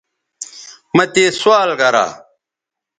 [0.95, 2.05] مہ تے سوال گرا